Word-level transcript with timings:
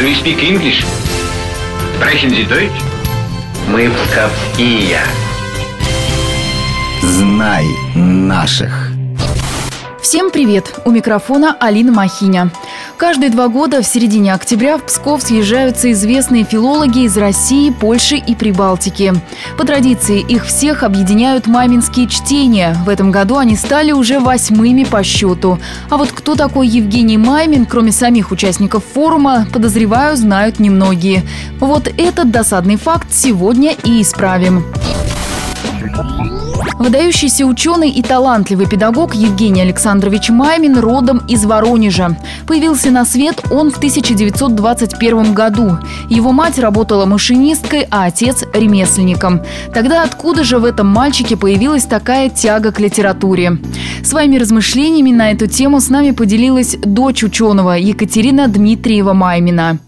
Do 0.00 0.06
you 0.06 0.14
speak 0.14 0.42
English? 0.42 0.82
Sprechen 1.96 2.30
Sie 2.30 2.44
Deutsch? 2.44 2.80
Мы 3.68 3.90
псковские. 3.90 4.98
Знай 7.02 7.66
наших. 7.94 8.92
Всем 10.00 10.30
привет! 10.30 10.80
У 10.86 10.90
микрофона 10.90 11.54
Алина 11.60 11.92
Махиня. 11.92 12.50
Каждые 13.00 13.30
два 13.30 13.48
года 13.48 13.80
в 13.80 13.86
середине 13.86 14.34
октября 14.34 14.76
в 14.76 14.82
Псков 14.82 15.22
съезжаются 15.22 15.90
известные 15.90 16.44
филологи 16.44 17.04
из 17.04 17.16
России, 17.16 17.70
Польши 17.70 18.16
и 18.16 18.34
Прибалтики. 18.34 19.14
По 19.56 19.64
традиции 19.64 20.20
их 20.20 20.44
всех 20.44 20.82
объединяют 20.82 21.46
маминские 21.46 22.08
чтения. 22.08 22.76
В 22.84 22.90
этом 22.90 23.10
году 23.10 23.38
они 23.38 23.56
стали 23.56 23.92
уже 23.92 24.20
восьмыми 24.20 24.84
по 24.84 25.02
счету. 25.02 25.58
А 25.88 25.96
вот 25.96 26.12
кто 26.12 26.34
такой 26.34 26.68
Евгений 26.68 27.16
Маймин, 27.16 27.64
кроме 27.64 27.90
самих 27.90 28.32
участников 28.32 28.84
форума, 28.92 29.46
подозреваю, 29.50 30.14
знают 30.18 30.58
немногие. 30.58 31.22
Вот 31.58 31.88
этот 31.88 32.30
досадный 32.30 32.76
факт 32.76 33.14
сегодня 33.14 33.72
и 33.82 34.02
исправим. 34.02 34.62
Выдающийся 36.80 37.44
ученый 37.44 37.90
и 37.90 38.00
талантливый 38.00 38.66
педагог 38.66 39.14
Евгений 39.14 39.60
Александрович 39.60 40.30
Маймин 40.30 40.78
родом 40.78 41.18
из 41.28 41.44
Воронежа. 41.44 42.16
Появился 42.46 42.90
на 42.90 43.04
свет 43.04 43.38
он 43.50 43.70
в 43.70 43.76
1921 43.76 45.34
году. 45.34 45.76
Его 46.08 46.32
мать 46.32 46.58
работала 46.58 47.04
машинисткой, 47.04 47.86
а 47.90 48.06
отец– 48.06 48.44
ремесленником. 48.54 49.42
Тогда 49.74 50.04
откуда 50.04 50.42
же 50.42 50.58
в 50.58 50.64
этом 50.64 50.86
мальчике 50.86 51.36
появилась 51.36 51.84
такая 51.84 52.30
тяга 52.30 52.72
к 52.72 52.80
литературе? 52.80 53.58
Своими 54.02 54.38
размышлениями 54.38 55.10
на 55.10 55.32
эту 55.32 55.48
тему 55.48 55.80
с 55.80 55.90
нами 55.90 56.12
поделилась 56.12 56.78
дочь 56.82 57.22
ученого 57.22 57.72
Екатерина 57.72 58.48
Дмитриева 58.48 59.12
Маймина. 59.12 59.78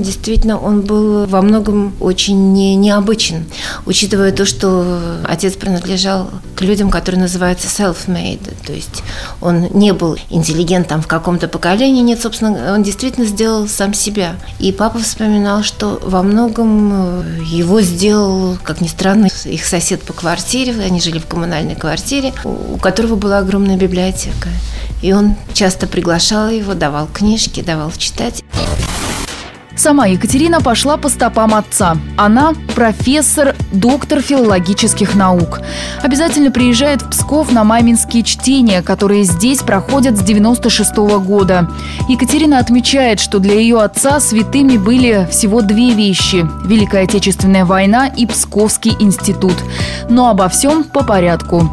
Действительно, 0.00 0.58
он 0.58 0.80
был 0.82 1.26
во 1.26 1.42
многом 1.42 1.94
очень 2.00 2.52
не, 2.52 2.74
необычен, 2.74 3.44
учитывая 3.86 4.32
то, 4.32 4.44
что 4.44 5.00
отец 5.24 5.54
принадлежал 5.54 6.30
к 6.56 6.62
людям, 6.62 6.90
которые 6.90 7.20
называются 7.20 7.68
self-made, 7.68 8.54
то 8.66 8.72
есть 8.72 9.02
он 9.40 9.68
не 9.72 9.92
был 9.92 10.16
интеллигентом 10.30 11.02
в 11.02 11.06
каком-то 11.06 11.48
поколении, 11.48 12.02
нет, 12.02 12.20
собственно, 12.20 12.74
он 12.74 12.82
действительно 12.82 13.26
сделал 13.26 13.68
сам 13.68 13.94
себя. 13.94 14.36
И 14.58 14.72
папа 14.72 14.98
вспоминал, 14.98 15.62
что 15.62 16.00
во 16.02 16.22
многом 16.22 16.90
э, 16.92 17.42
его 17.44 17.80
сделал, 17.82 18.58
как 18.62 18.80
ни 18.80 18.88
странно, 18.88 19.28
их 19.44 19.64
сосед 19.64 20.02
по 20.02 20.12
квартире, 20.12 20.74
они 20.82 21.00
жили 21.00 21.18
в 21.18 21.26
коммунальной 21.26 21.76
квартире, 21.76 22.32
у 22.44 22.76
которого 22.78 23.16
была 23.16 23.38
огромная 23.38 23.76
библиотека. 23.76 24.48
И 25.02 25.12
он 25.12 25.36
часто 25.54 25.86
приглашал 25.86 26.50
его, 26.50 26.74
давал 26.74 27.08
книжки, 27.12 27.62
давал 27.62 27.90
читать. 27.96 28.42
Сама 29.80 30.04
Екатерина 30.08 30.60
пошла 30.60 30.98
по 30.98 31.08
стопам 31.08 31.54
отца. 31.54 31.96
Она 32.18 32.52
профессор, 32.74 33.56
доктор 33.72 34.20
филологических 34.20 35.14
наук. 35.14 35.60
Обязательно 36.02 36.50
приезжает 36.50 37.00
в 37.00 37.08
Псков 37.08 37.50
на 37.50 37.64
маминские 37.64 38.22
чтения, 38.22 38.82
которые 38.82 39.24
здесь 39.24 39.60
проходят 39.60 40.18
с 40.18 40.22
96 40.22 40.98
-го 40.98 41.18
года. 41.18 41.66
Екатерина 42.10 42.58
отмечает, 42.58 43.20
что 43.20 43.38
для 43.38 43.54
ее 43.54 43.80
отца 43.80 44.20
святыми 44.20 44.76
были 44.76 45.26
всего 45.30 45.62
две 45.62 45.94
вещи– 45.94 46.46
Великая 46.66 47.04
Отечественная 47.04 47.64
война 47.64 48.06
и 48.06 48.26
Псковский 48.26 48.94
институт. 49.00 49.56
Но 50.10 50.28
обо 50.28 50.50
всем 50.50 50.84
по 50.84 51.02
порядку. 51.02 51.72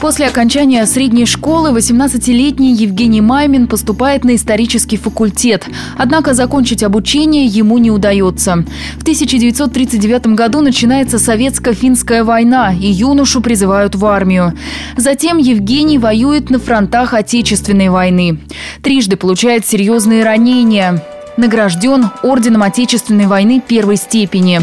После 0.00 0.26
окончания 0.26 0.86
средней 0.86 1.26
школы 1.26 1.70
18-летний 1.76 2.72
Евгений 2.72 3.20
Маймин 3.20 3.66
поступает 3.66 4.24
на 4.24 4.36
исторический 4.36 4.96
факультет. 4.96 5.66
Однако 5.96 6.34
закончить 6.34 6.84
обучение 6.84 7.46
ему 7.46 7.78
не 7.78 7.90
удается. 7.90 8.64
В 8.96 9.02
1939 9.02 10.28
году 10.28 10.60
начинается 10.60 11.18
советско-финская 11.18 12.22
война, 12.22 12.72
и 12.72 12.86
юношу 12.86 13.40
призывают 13.40 13.96
в 13.96 14.06
армию. 14.06 14.54
Затем 14.96 15.36
Евгений 15.38 15.98
воюет 15.98 16.48
на 16.50 16.60
фронтах 16.60 17.12
Отечественной 17.12 17.88
войны. 17.88 18.38
Трижды 18.82 19.16
получает 19.16 19.66
серьезные 19.66 20.22
ранения 20.22 21.02
награжден 21.38 22.10
Орденом 22.22 22.62
Отечественной 22.62 23.26
войны 23.26 23.62
первой 23.66 23.96
степени. 23.96 24.60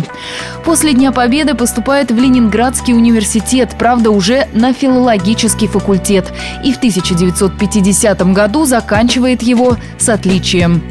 После 0.63 0.93
Дня 0.93 1.11
Победы 1.11 1.55
поступает 1.55 2.11
в 2.11 2.17
Ленинградский 2.17 2.93
университет, 2.93 3.75
правда, 3.79 4.11
уже 4.11 4.47
на 4.53 4.73
филологический 4.73 5.67
факультет. 5.67 6.31
И 6.63 6.71
в 6.71 6.77
1950 6.77 8.33
году 8.33 8.65
заканчивает 8.65 9.41
его 9.41 9.77
с 9.97 10.09
отличием. 10.09 10.83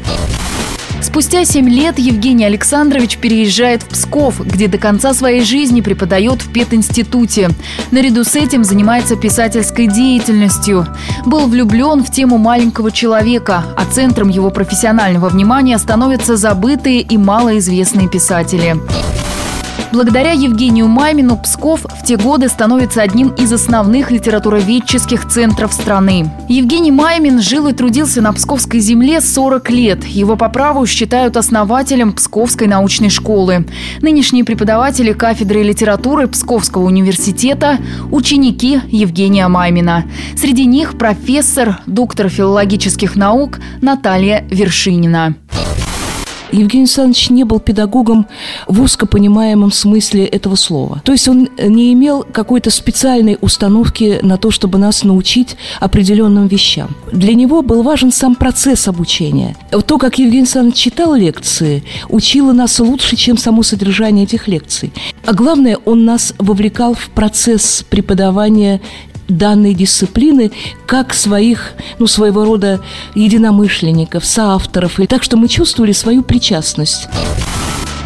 Спустя 1.15 1.45
семь 1.45 1.69
лет 1.69 1.97
Евгений 1.97 2.43
Александрович 2.43 3.17
переезжает 3.19 3.83
в 3.83 3.87
Псков, 3.87 4.41
где 4.45 4.67
до 4.67 4.77
конца 4.77 5.13
своей 5.13 5.45
жизни 5.45 5.79
преподает 5.79 6.41
в 6.41 6.51
пединституте. 6.51 7.51
Наряду 7.91 8.25
с 8.25 8.35
этим 8.35 8.65
занимается 8.65 9.15
писательской 9.15 9.87
деятельностью. 9.87 10.85
Был 11.25 11.47
влюблен 11.47 12.03
в 12.03 12.11
тему 12.11 12.37
маленького 12.37 12.91
человека, 12.91 13.63
а 13.77 13.85
центром 13.85 14.27
его 14.27 14.49
профессионального 14.49 15.29
внимания 15.29 15.77
становятся 15.77 16.35
забытые 16.35 16.99
и 16.99 17.17
малоизвестные 17.17 18.09
писатели. 18.09 18.75
Благодаря 19.91 20.31
Евгению 20.31 20.87
Маймину 20.87 21.37
Псков 21.37 21.81
в 21.83 22.05
те 22.05 22.17
годы 22.17 22.49
становится 22.49 23.01
одним 23.01 23.29
из 23.29 23.53
основных 23.53 24.11
литературоведческих 24.11 25.27
центров 25.27 25.73
страны. 25.73 26.29
Евгений 26.49 26.91
Маймин 26.91 27.41
жил 27.41 27.67
и 27.67 27.73
трудился 27.73 28.21
на 28.21 28.33
Псковской 28.33 28.79
земле 28.79 29.21
40 29.21 29.69
лет. 29.69 30.05
Его 30.05 30.35
по 30.35 30.49
праву 30.49 30.85
считают 30.85 31.37
основателем 31.37 32.13
Псковской 32.13 32.67
научной 32.67 33.09
школы. 33.09 33.65
Нынешние 34.01 34.43
преподаватели 34.43 35.13
кафедры 35.13 35.63
литературы 35.63 36.27
Псковского 36.27 36.83
университета– 36.83 37.77
ученики 38.11 38.81
Евгения 38.87 39.47
Маймина. 39.47 40.05
Среди 40.35 40.65
них 40.65 40.97
профессор, 40.97 41.79
доктор 41.85 42.29
филологических 42.29 43.15
наук 43.15 43.59
Наталья 43.81 44.45
Вершинина. 44.49 45.35
Евгений 46.55 46.83
Александрович 46.83 47.29
не 47.29 47.43
был 47.43 47.59
педагогом 47.59 48.27
в 48.67 48.81
узко 48.81 49.05
понимаемом 49.05 49.71
смысле 49.71 50.25
этого 50.25 50.55
слова. 50.55 51.01
То 51.03 51.11
есть 51.11 51.27
он 51.27 51.49
не 51.57 51.93
имел 51.93 52.23
какой-то 52.23 52.71
специальной 52.71 53.37
установки 53.41 54.19
на 54.21 54.37
то, 54.37 54.51
чтобы 54.51 54.77
нас 54.77 55.03
научить 55.03 55.57
определенным 55.79 56.47
вещам. 56.47 56.95
Для 57.11 57.33
него 57.33 57.61
был 57.61 57.83
важен 57.83 58.11
сам 58.11 58.35
процесс 58.35 58.87
обучения. 58.87 59.55
То, 59.85 59.97
как 59.97 60.17
Евгений 60.17 60.43
Александрович 60.43 60.77
читал 60.77 61.13
лекции, 61.15 61.83
учило 62.09 62.53
нас 62.53 62.79
лучше, 62.79 63.15
чем 63.15 63.37
само 63.37 63.63
содержание 63.63 64.23
этих 64.23 64.47
лекций. 64.47 64.93
А 65.25 65.33
главное, 65.33 65.77
он 65.85 66.05
нас 66.05 66.33
вовлекал 66.37 66.93
в 66.93 67.09
процесс 67.09 67.85
преподавания 67.89 68.81
данной 69.27 69.73
дисциплины 69.73 70.51
как 70.85 71.13
своих, 71.13 71.73
ну, 71.99 72.07
своего 72.07 72.45
рода 72.45 72.79
единомышленников, 73.15 74.25
соавторов. 74.25 74.99
И 74.99 75.07
так 75.07 75.23
что 75.23 75.37
мы 75.37 75.47
чувствовали 75.47 75.91
свою 75.91 76.21
причастность. 76.21 77.07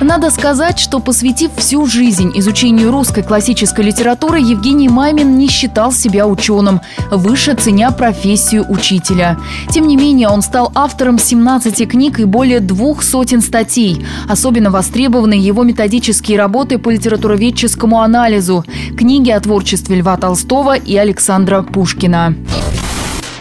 Надо 0.02 0.32
сказать, 0.32 0.80
что 0.80 1.00
посвятив 1.00 1.52
всю 1.58 1.86
жизнь 1.86 2.32
изучению 2.36 2.90
русской 2.90 3.22
классической 3.22 3.84
литературы, 3.84 4.40
Евгений 4.40 4.88
Маймин 4.88 5.38
не 5.38 5.50
считал 5.50 5.92
себя 5.92 6.26
ученым, 6.26 6.80
выше 7.12 7.54
ценя 7.54 7.92
профессию 7.92 8.66
учителя. 8.70 9.38
Тем 9.72 9.88
не 9.88 9.98
менее, 9.98 10.30
он 10.30 10.42
стал 10.42 10.72
автором 10.74 11.20
17 11.20 11.86
книг 11.90 12.20
и 12.20 12.24
более 12.24 12.62
двух 12.62 13.04
сотен 13.04 13.42
статей. 13.42 14.06
Особенно 14.30 14.72
востребованы 14.72 15.34
его 15.34 15.64
методические 15.64 16.38
работы 16.38 16.78
по 16.78 16.90
литературоведческому 16.90 18.00
анализу, 18.00 18.64
книги 18.98 19.32
о 19.32 19.40
творчестве 19.42 19.98
Льва 19.98 20.16
Толстого 20.16 20.78
и 20.78 20.96
Александра 20.96 21.62
Пушкина. 21.62 22.36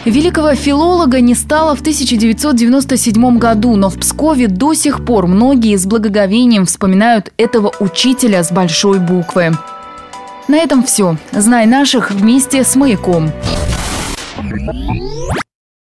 Великого 0.05 0.55
филолога 0.55 1.19
не 1.19 1.35
стало 1.35 1.75
в 1.75 1.81
1997 1.81 3.37
году, 3.37 3.75
но 3.75 3.89
в 3.89 3.99
Пскове 3.99 4.47
до 4.47 4.73
сих 4.73 5.03
пор 5.05 5.27
многие 5.27 5.75
с 5.77 5.85
благоговением 5.85 6.65
вспоминают 6.65 7.33
этого 7.37 7.73
учителя 7.79 8.43
с 8.43 8.51
большой 8.51 8.99
буквы. 8.99 9.51
На 10.47 10.57
этом 10.57 10.83
все. 10.83 11.17
Знай 11.31 11.65
наших 11.65 12.11
вместе 12.11 12.63
с 12.63 12.75
«Маяком». 12.75 13.31